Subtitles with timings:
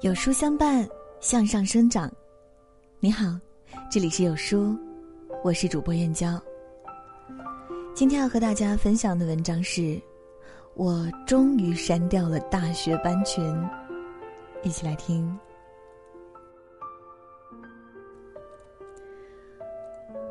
[0.00, 0.86] 有书相伴，
[1.20, 2.10] 向上生长。
[3.00, 3.26] 你好，
[3.90, 4.76] 这里是有书，
[5.42, 6.40] 我是主播燕娇。
[7.94, 10.00] 今天要和大家分享的文章是：
[10.74, 13.42] 我终于删掉了大学班群。
[14.62, 15.38] 一起来听。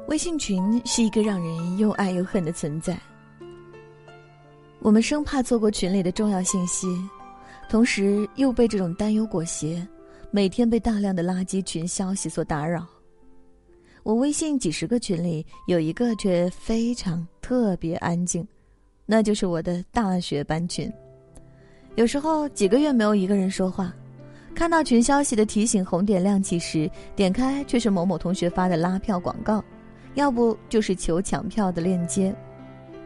[0.07, 2.97] 微信群是一个让人又爱又恨的存在。
[4.79, 6.87] 我们生怕错过群里的重要信息。
[7.67, 9.85] 同时又被这种担忧裹挟，
[10.31, 12.85] 每天被大量的垃圾群消息所打扰。
[14.03, 18.47] 我微信几十个群里有一个却非常特别安静，
[19.05, 20.91] 那就是我的大学班群。
[21.95, 23.93] 有时候几个月没有一个人说话，
[24.53, 29.63] 看到群消息的提醒红点亮起时，点开却是某某同学发的拉票广告，
[30.13, 32.33] 要不就是求抢票的链接，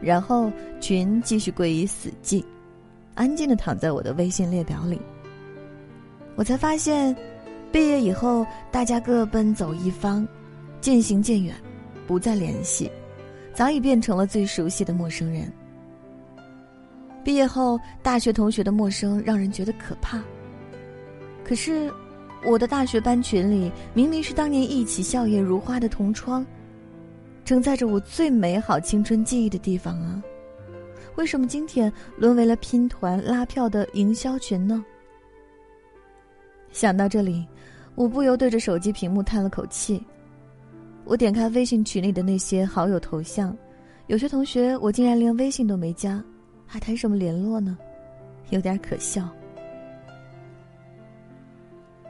[0.02, 2.44] 然后群继续归于死寂。
[3.14, 5.00] 安静的躺在我的微信列表里。
[6.36, 7.14] 我才发现，
[7.70, 10.26] 毕业以后大家各奔走一方，
[10.80, 11.54] 渐行渐远，
[12.06, 12.90] 不再联系，
[13.52, 15.52] 早已变成了最熟悉的陌生人。
[17.22, 20.22] 毕业后，大学同学的陌生让人觉得可怕。
[21.44, 21.92] 可是，
[22.46, 26.46] 我的大学班群里明明是当年一起笑靥如花的同窗，
[27.44, 30.22] 承载着我最美好青春记忆的地方啊。
[31.16, 34.84] 为什么今天沦为了拼团拉票的营销群呢？
[36.72, 37.46] 想到这里，
[37.94, 40.02] 我不由对着手机屏幕叹了口气。
[41.04, 43.56] 我点开微信群里的那些好友头像，
[44.06, 46.22] 有些同学我竟然连微信都没加，
[46.66, 47.76] 还谈什么联络呢？
[48.50, 49.28] 有点可笑。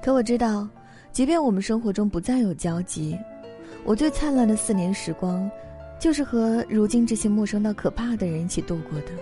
[0.03, 0.69] 可我知道，
[1.11, 3.19] 即便我们生活中不再有交集，
[3.84, 5.51] 我最灿烂的四年时光。
[6.01, 9.12] 就是和如今这些陌生到可怕的人一起度过的。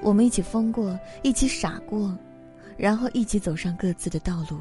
[0.00, 2.16] 我们一起疯过，一起傻过，
[2.76, 4.60] 然后一起走上各自的道路。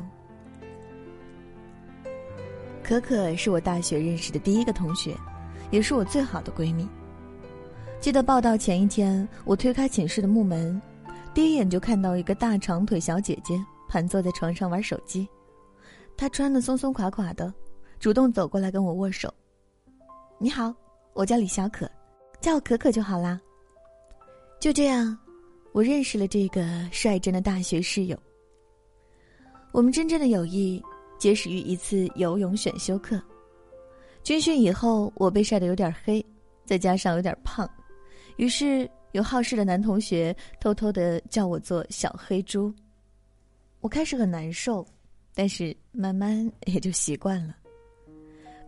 [2.81, 5.15] 可可是我大学认识的第一个同学，
[5.69, 6.89] 也是我最好的闺蜜。
[8.01, 10.81] 记得报道前一天，我推开寝室的木门，
[11.31, 15.27] 第一眼就看到一个大长腿小姐姐盘坐在床上玩手机。
[16.17, 17.53] 她穿的松松垮垮的，
[17.99, 19.31] 主动走过来跟我握手。
[20.39, 20.73] 你好。
[21.13, 21.89] 我叫李小可，
[22.41, 23.39] 叫我可可就好啦。
[24.59, 25.17] 就这样，
[25.71, 28.17] 我认识了这个率真的大学室友。
[29.71, 30.81] 我们真正的友谊
[31.17, 33.21] 结始于一次游泳选修课。
[34.23, 36.25] 军训以后，我被晒得有点黑，
[36.65, 37.69] 再加上有点胖，
[38.37, 42.73] 于是有好事的男同学偷偷的叫我做小黑猪。
[43.81, 44.85] 我开始很难受，
[45.35, 47.55] 但是慢慢也就习惯了。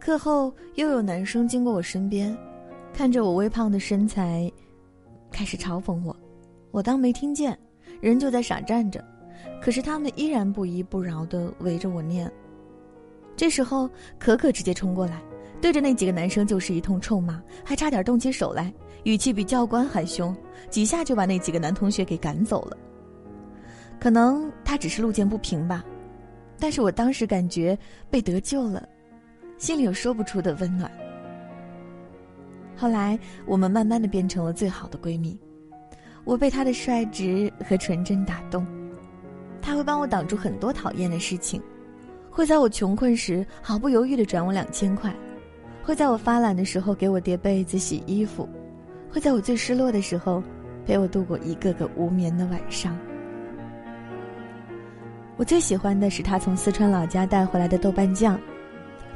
[0.06, 2.38] 课后又有男生经过我身边，
[2.94, 4.52] 看着我微胖的身材，
[5.32, 6.16] 开始嘲讽我。
[6.70, 7.58] 我当没听见，
[8.02, 9.04] 人就在傻站着。
[9.60, 12.32] 可是他们依然不依不饶的围着我念。
[13.36, 13.90] 这时候，
[14.20, 15.20] 可可直接冲过来，
[15.60, 18.72] 对着那几个男生就是一通臭骂，还差点动起手来，
[19.06, 20.38] 语气比教官还凶，
[20.70, 22.78] 几下就把那几个男同学给赶走了。
[24.00, 25.84] 可能他只是路见不平吧，
[26.60, 27.76] 但是我当时感觉
[28.08, 28.88] 被得救了。
[29.66, 30.92] 心里有说不出的温暖。
[32.78, 33.18] 后来，
[33.48, 35.36] 我们慢慢的变成了最好的闺蜜。
[36.24, 38.64] 我被她的率直和纯真打动，
[39.64, 41.60] 她会帮我挡住很多讨厌的事情，
[42.30, 45.12] 会在我穷困时毫不犹豫的转我两千块，
[45.82, 48.48] 会在我发懒的时候给我叠被子、洗衣服，
[49.10, 50.44] 会在我最失落的时候
[50.86, 52.96] 陪我度过一个个无眠的晚上。
[55.38, 58.40] 我最喜欢的是她从四川老家带回来的豆瓣酱。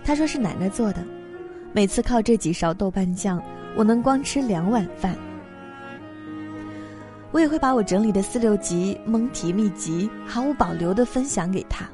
[0.04, 1.04] 他说是奶奶做的，
[1.72, 3.42] 每次靠这几勺豆瓣酱，
[3.76, 5.16] 我能光吃两碗饭。
[7.32, 11.88] 我也会把我整理的四六级蒙题秘籍毫无保留的分享给他，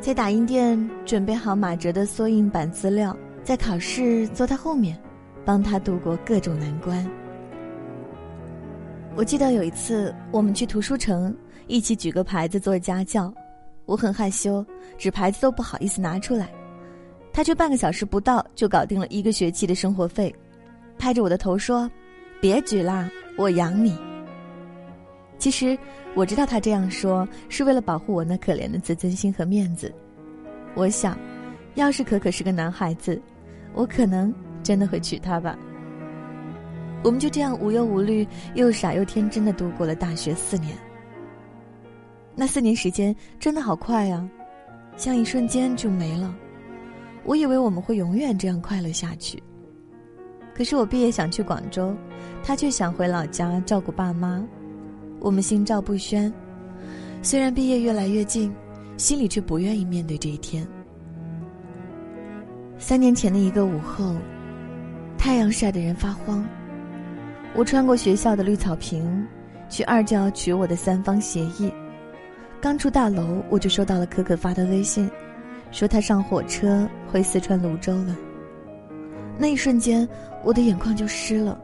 [0.00, 4.98] 在打印店准备好马哲的缩印版资料，在考试坐他后面，
[5.44, 7.08] 帮他度过各种难关。
[9.14, 11.32] 我记得有一次我们去图书城，
[11.68, 13.32] 一起举个牌子做家教，
[13.84, 14.66] 我很害羞，
[14.98, 16.50] 纸牌子都不好意思拿出来。
[17.36, 20.34] 他却半个小时不到就搞定了一个学期的生活费，
[20.98, 21.88] 拍着我的头说
[22.40, 23.94] ：“别举啦，我养你。”
[25.36, 25.78] 其实
[26.14, 29.94] 我知道他这样说是为了保护我那可怜的自尊心和面子。
[30.74, 31.18] 我想，
[31.74, 33.20] 要是可可是个男孩子，
[33.74, 35.58] 我可能真的会娶她吧。
[37.04, 40.74] 我们就这样无忧无虑又傻又天真的度过了大学四年。
[42.34, 44.26] 那四年时间真的好快啊，
[44.96, 46.34] 像一瞬间就没了。
[47.26, 49.42] 我以为我们会永远这样快乐下去，
[50.54, 51.92] 可是我毕业想去广州，
[52.42, 54.40] 他却想回老家照顾爸妈，
[55.18, 56.32] 我们心照不宣。
[57.22, 58.54] 虽然毕业越来越近，
[58.96, 60.64] 心里却不愿意面对这一天。
[62.78, 64.14] 三年前的一个午后，
[65.18, 66.46] 太阳晒得人发慌。
[67.56, 69.26] 我穿过学校的绿草坪，
[69.68, 71.72] 去二教取我的三方协议。
[72.60, 75.10] 刚出大楼，我就收到了可可发的微信，
[75.76, 78.16] 说他上火车回四川泸州了。
[79.36, 80.08] 那一瞬间，
[80.42, 81.60] 我的眼眶就湿了，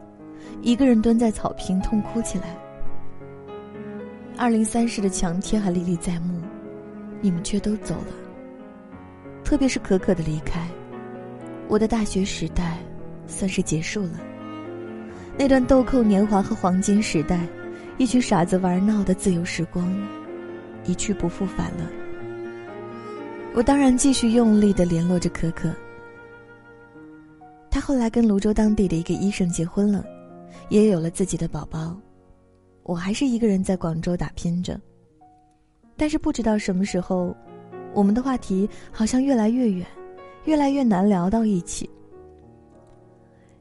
[0.60, 2.54] 一个人蹲在草坪痛哭起来。
[4.36, 6.42] 二零三室的墙贴还历历在目，
[7.22, 8.12] 你们却都走了。
[9.42, 10.68] 特别是可可的离开，
[11.66, 12.76] 我的大学时代
[13.26, 14.20] 算是结束了。
[15.38, 17.40] 那段豆蔻年华和黄金时代，
[17.96, 19.90] 一群傻子玩闹的自由时光，
[20.84, 22.01] 一去不复返了。
[23.54, 25.70] 我当然继续用力的联络着可可。
[27.70, 30.04] 他后来跟泸州当地的一个医生结婚了，
[30.70, 31.96] 也有了自己的宝宝。
[32.82, 34.80] 我还是一个人在广州打拼着，
[35.96, 37.34] 但是不知道什么时候，
[37.94, 39.86] 我们的话题好像越来越远，
[40.44, 41.88] 越来越难聊到一起。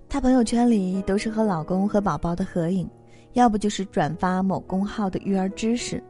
[0.09, 2.89] 她朋友圈里都是和老公和宝宝的合影，
[3.33, 6.01] 要不就是转发某公号的育儿知识，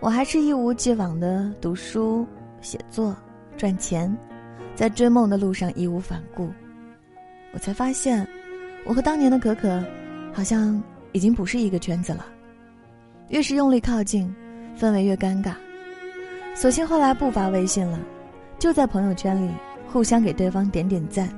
[0.00, 2.26] 我还是一如既往的读书、
[2.64, 3.14] 写作、
[3.56, 4.12] 赚钱，
[4.74, 6.50] 在追梦的路上义无反顾。
[7.52, 8.26] 我才发现，
[8.84, 9.84] 我和当年的可可，
[10.32, 10.82] 好像
[11.12, 12.26] 已经不是一个圈子了。
[13.28, 14.34] 越是用力靠近，
[14.76, 15.52] 氛围越尴尬。
[16.54, 18.00] 索性后来不发微信了，
[18.58, 19.50] 就在朋友圈里
[19.86, 21.28] 互相给对方点点赞。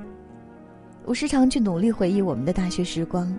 [1.05, 3.33] 我时常去努力回忆我们的大学时光，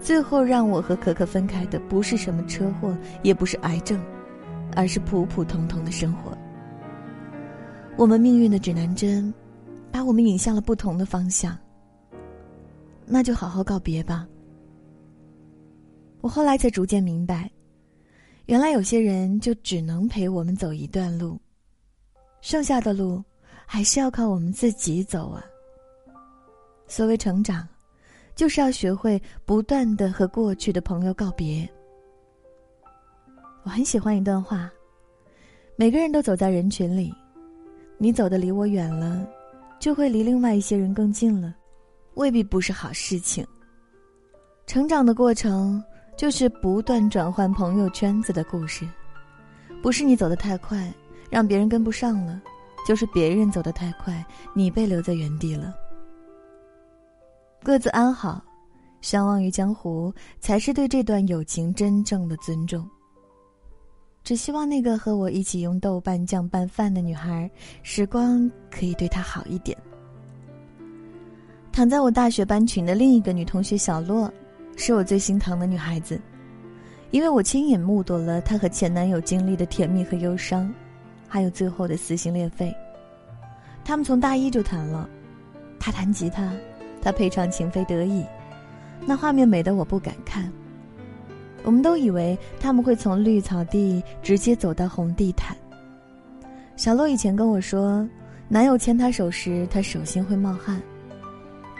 [0.00, 4.00] 最后让我和可可分开的不是什么车祸，也不是癌症，
[4.74, 6.35] 而是普普通通的生活。
[7.98, 9.32] 我们命运的指南针，
[9.90, 11.56] 把我们引向了不同的方向。
[13.06, 14.28] 那就好好告别吧。
[16.20, 17.50] 我后来才逐渐明白。
[18.44, 21.40] 原来有些人就只能陪我们走一段路，
[22.42, 23.24] 剩下的路
[23.64, 25.42] 还是要靠我们自己走啊。
[26.86, 27.66] 所谓成长，
[28.34, 31.66] 就是要学会不断的和过去的朋友告别。
[33.62, 34.70] 我很喜欢一段话：
[35.76, 37.12] 每个人都走在人群里，
[37.98, 39.26] 你走的离我远了，
[39.78, 41.54] 就会离另外一些人更近了，
[42.14, 43.46] 未必不是好事情。
[44.66, 45.82] 成长的过程。
[46.16, 48.88] 就是不断转换朋友圈子的故事，
[49.82, 50.90] 不是你走得太快，
[51.28, 52.40] 让别人跟不上了，
[52.86, 55.74] 就是别人走得太快，你被留在原地了。
[57.62, 58.42] 各自安好，
[59.02, 60.10] 相忘于江湖，
[60.40, 62.88] 才是对这段友情真正的尊重。
[64.26, 67.48] 只希望那个和我一起用豆瓣酱拌饭的女孩，
[67.84, 69.78] 时光可以对她好一点。
[71.70, 74.28] 躺在我大学班群的另一个女同学小洛。
[74.76, 76.20] 是我最心疼的女孩子，
[77.12, 80.74] 因为我亲眼目睹了她和前男友经历的甜蜜和忧伤，
[81.28, 82.74] 还有最后的撕心裂肺。
[83.84, 85.08] 他们从大一就谈了，
[85.78, 86.52] 他弹吉他，
[87.00, 88.22] 他配唱《情非得已》，
[89.06, 90.52] 那画面美得我不敢看。
[91.66, 95.56] 我们都以为他们会从绿草地直接走到红地毯。
[96.76, 98.08] 小洛以前跟我说，
[98.46, 100.80] 男友牵她手时，她手心会冒汗。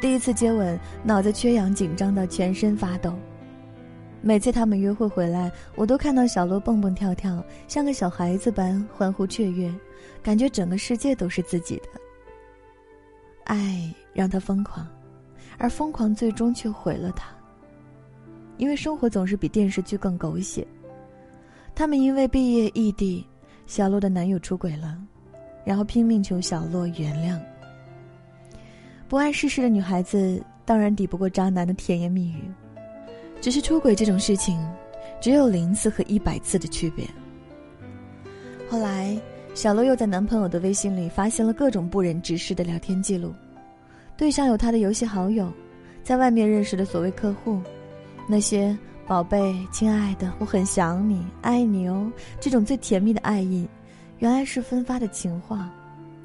[0.01, 3.15] 第一次接吻，脑子缺氧，紧张到全身发抖。
[4.23, 9.73] 每次他们约会回来，我都看到小洛蹦蹦跳跳，像个小孩子般欢呼雀跃，
[10.21, 11.89] 感觉整个世界都是自己的。
[13.45, 14.85] 爱让他疯狂，
[15.59, 17.36] 而疯狂最终却毁了他。
[18.59, 20.67] 因为生活总是比电视剧更狗血。
[21.75, 23.27] 他们因为毕业异地，
[23.67, 24.97] 小洛的男友出轨了，
[25.65, 27.39] 然后拼命求小洛原谅。
[29.09, 32.51] 不谙世事的女孩子当然抵不过渣男的甜言蜜语，
[33.41, 34.59] 只是出轨这种事情，
[35.21, 37.07] 只有零次和一百次的区别。
[38.69, 39.17] 后来，
[39.55, 43.33] 小洛又在男朋友的微信里发现了各种不忍直视的聊天记录，
[44.17, 45.53] 对象有他的游戏好友，
[46.03, 47.61] 在外面认识的所谓客户，
[48.29, 53.69] 那些“宝贝”“亲爱的”“我很想你”“爱你哦”这种最甜蜜的爱意，
[54.19, 55.71] 原来是分发的情话，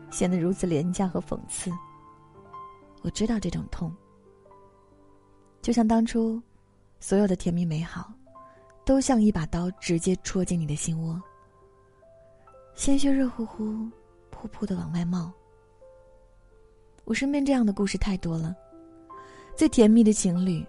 [0.10, 1.72] 显得如此廉价和讽刺。
[3.04, 3.92] 我知道这种痛，
[5.62, 6.42] 就像当初，
[7.00, 8.12] 所有的甜蜜美好，
[8.84, 11.22] 都像一把刀直接戳进你的心窝，
[12.74, 13.64] 鲜血热乎乎、
[14.32, 15.32] 噗噗的往外冒。
[17.06, 18.56] 我身边这样的故事太多了，
[19.56, 20.66] 最甜蜜的情侣，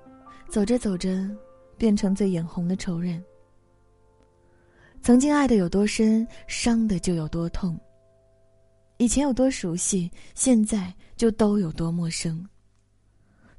[0.52, 1.34] 走着走着，
[1.78, 3.24] 变成最眼红的仇人。
[5.00, 7.74] 曾经爱的有多深，伤的就有多痛。
[8.98, 12.46] 以前有多熟悉，现在就都有多陌生。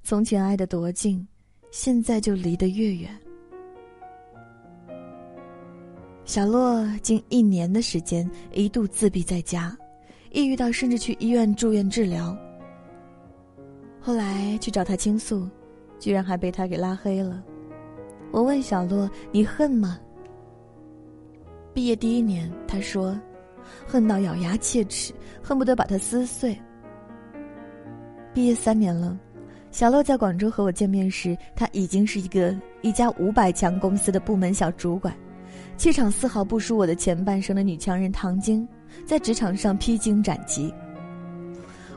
[0.04, 1.28] 从前爱的多近，
[1.72, 3.10] 现在就离得越远。
[6.26, 9.76] 小洛近一年的时间一度自闭在家，
[10.32, 12.38] 抑郁到甚至去医院住院治疗。
[14.00, 15.50] 后来去找他倾诉，
[16.04, 17.42] 居然还被他给拉黑了。
[18.30, 19.98] 我问小洛：“你恨吗？”
[21.74, 23.18] 毕业第一年，他说
[23.88, 26.60] ：“恨到咬牙切齿，恨不得把他撕碎。”
[28.36, 29.18] 毕业三年了，
[29.72, 35.16] 小洛在广州和我见面时，他已经是一个一家五百强公司的部门小主管，
[35.78, 38.68] 气场丝毫不输我的前半生的女强人唐晶，
[39.06, 40.74] 在职场上披荆斩棘。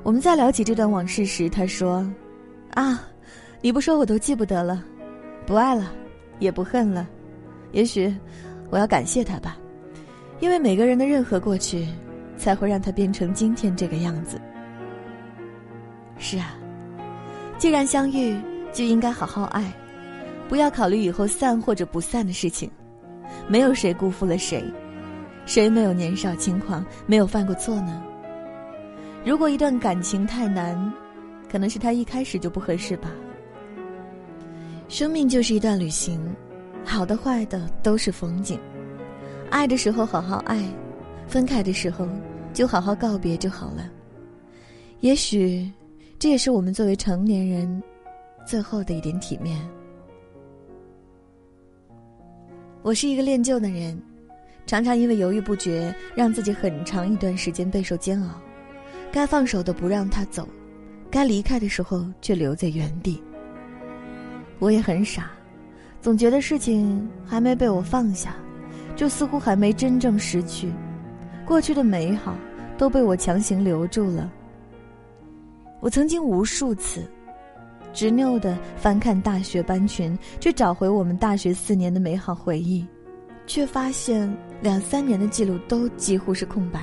[0.05, 2.09] 我们在聊起这段往事时，他说
[2.75, 3.03] ：“啊，
[3.61, 4.85] 你不说我都记不得了，
[5.45, 5.93] 不爱了，
[6.39, 7.09] 也不恨了，
[7.73, 8.15] 也许
[8.71, 9.57] 我要感谢他吧，
[10.41, 11.87] 因为每个人的任何过去，
[12.37, 14.41] 才会让他变成今天这个样子。”
[16.19, 16.55] 是啊，
[17.59, 18.39] 既然相遇，
[18.73, 19.73] 就应该好好爱，
[20.49, 22.71] 不要考虑以后散或者不散的事情。
[23.49, 24.65] 没有谁辜负了谁，
[25.45, 28.03] 谁没有年少轻狂，没有犯过错呢？
[29.25, 30.93] 如果一段感情太难，
[31.51, 33.11] 可能是他一开始就不合适吧。
[34.89, 36.21] 生命就是一段旅行，
[36.85, 38.59] 好的坏的都是风景。
[39.51, 40.63] 爱的时候好好爱，
[41.27, 42.09] 分开的时候
[42.53, 43.91] 就好好告别就好了。
[45.01, 45.71] 也许。
[46.19, 47.83] 这也是我们作为成年人
[48.47, 49.61] 最后的一点体面。
[52.81, 54.01] 我是一个恋旧的人，
[54.65, 58.31] 常常因为犹豫不决，让自己很长一段时间备受煎熬。
[59.13, 60.49] 该放手的不让他走，
[61.11, 63.23] 该离开的时候却留在原地。
[64.59, 65.31] 我也很傻，
[66.01, 68.35] 总觉得事情还没被我放下，
[68.95, 70.73] 就似乎还没真正失去，
[71.45, 72.35] 过去的美好
[72.79, 74.33] 都被我强行留住了。
[75.81, 77.05] 我曾经无数次，
[77.93, 82.85] 执拗的翻看大学班群，去找回我们大学四年的美好回忆，
[83.47, 86.81] 却发现两三年的记录都几乎是空白，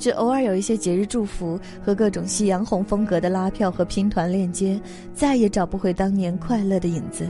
[0.00, 4.80] 只偶尔有一些节日祝福和各种夕阳红风格的拉票和拼团链接，
[5.12, 7.28] 再也找不回当年快乐的影子，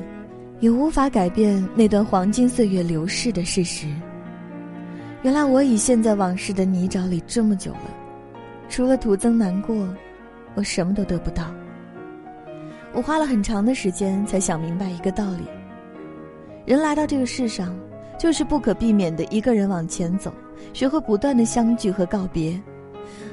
[0.61, 3.89] 也无法改变那段黄金岁月流逝的事实。
[5.23, 7.91] 原来我已陷在往事的泥沼里这么久了，
[8.69, 9.77] 除了徒增难过。
[10.57, 11.45] 我什么都得不到。
[12.93, 15.45] 我花了很长的时间才想明白一个道理：
[16.67, 17.73] 人来到这个世上，
[18.19, 20.33] 就是不可避免的一个人往前走，
[20.73, 22.61] 学会不断的相聚和告别，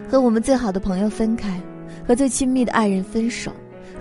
[0.10, 1.62] 和我们最好的朋友分开，
[2.08, 3.52] 和最亲密的爱人分手，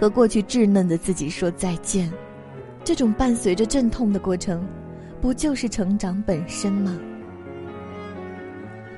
[0.01, 2.13] 和过去稚嫩的自己说再见。
[2.85, 4.67] 这种伴随着阵痛的过程，
[5.21, 6.99] 不就是成长本身吗？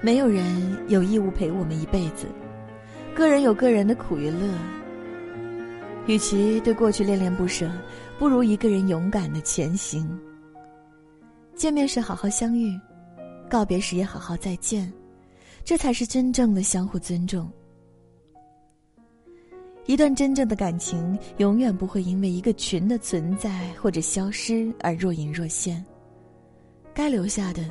[0.01, 0.45] 没有人
[0.89, 2.27] 有义务陪我们一辈子。
[3.15, 4.47] 个人有个人的苦与乐，
[6.07, 7.69] 与其对过去恋恋不舍，
[8.17, 10.09] 不如一个人勇敢的前行。
[11.57, 12.79] 见面时好好相遇，
[13.49, 14.93] 告别时也好好再见，
[15.65, 17.51] 这才是真正的相互尊重。
[19.87, 25.85] 一段真正的感情，永远不会因为一个群的存在或者消失而若隐若现。
[26.95, 27.69] 该留下的，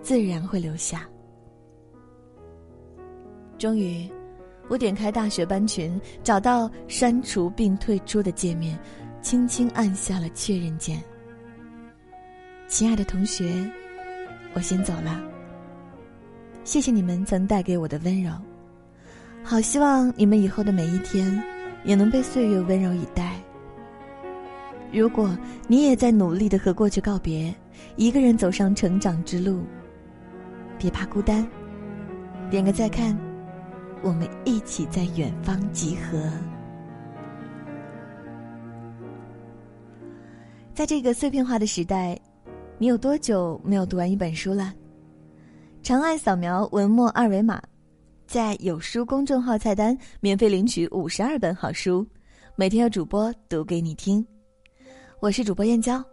[0.00, 1.08] 自然会留下。
[3.58, 4.08] 终于。
[4.68, 8.78] 我点开大学班群，找到删除并退出的界面，
[9.20, 11.02] 轻轻按下了确认键。
[12.68, 13.70] 亲爱的同学，
[14.54, 15.20] 我先走了。
[16.64, 18.30] 谢谢你们曾带给我的温柔，
[19.42, 21.42] 好希望你们以后的每一天
[21.84, 23.34] 也能被岁月温柔以待。
[24.92, 27.52] 如果你也在努力的和过去告别，
[27.96, 29.62] 一个人走上成长之路，
[30.78, 31.46] 别怕孤单，
[32.50, 33.18] 点个再看。
[34.02, 36.30] 我们一起在远方集合。
[40.74, 42.18] 在这个碎片化的时代，
[42.82, 44.74] 你有多久没有读完一本书了？
[45.84, 47.62] 长按扫描文末二维码
[48.26, 52.04] 在有书公众号菜单免费领取五十二本好书
[52.56, 54.26] 每天有主播读给你听。
[55.20, 56.04] 我是主播燕娇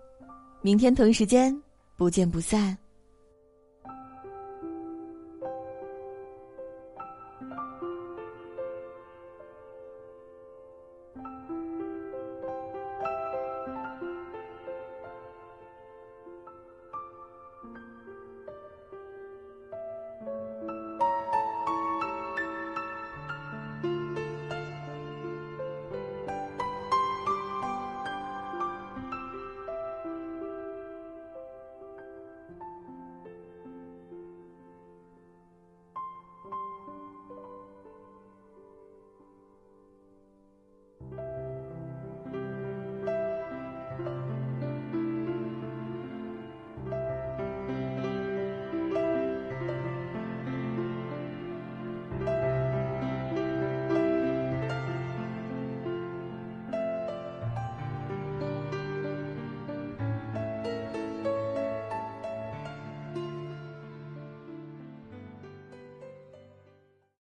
[0.61, 1.59] 明天同一时间
[1.95, 2.77] 不见不散。